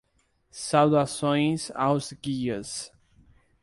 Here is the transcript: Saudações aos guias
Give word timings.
Saudações 0.49 1.69
aos 1.75 2.11
guias 2.13 2.91